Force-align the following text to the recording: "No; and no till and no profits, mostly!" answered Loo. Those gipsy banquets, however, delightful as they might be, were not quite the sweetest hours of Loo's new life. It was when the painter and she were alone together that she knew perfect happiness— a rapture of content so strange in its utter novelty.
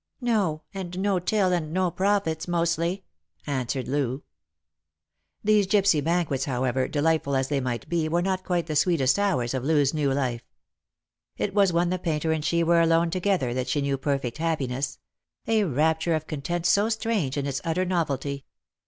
"No; 0.21 0.63
and 0.73 0.97
no 0.97 1.19
till 1.19 1.53
and 1.53 1.71
no 1.71 1.91
profits, 1.91 2.47
mostly!" 2.47 3.03
answered 3.45 3.87
Loo. 3.87 4.23
Those 5.43 5.67
gipsy 5.67 6.01
banquets, 6.01 6.45
however, 6.45 6.87
delightful 6.87 7.35
as 7.35 7.49
they 7.49 7.59
might 7.61 7.87
be, 7.87 8.09
were 8.09 8.23
not 8.23 8.43
quite 8.43 8.65
the 8.65 8.75
sweetest 8.75 9.19
hours 9.19 9.53
of 9.53 9.63
Loo's 9.63 9.93
new 9.93 10.11
life. 10.11 10.41
It 11.37 11.53
was 11.53 11.71
when 11.71 11.91
the 11.91 11.99
painter 11.99 12.31
and 12.31 12.43
she 12.43 12.63
were 12.63 12.81
alone 12.81 13.11
together 13.11 13.53
that 13.53 13.67
she 13.67 13.79
knew 13.81 13.95
perfect 13.99 14.39
happiness— 14.39 14.97
a 15.47 15.65
rapture 15.65 16.15
of 16.15 16.25
content 16.25 16.65
so 16.65 16.89
strange 16.89 17.37
in 17.37 17.45
its 17.45 17.61
utter 17.63 17.85
novelty. 17.85 18.45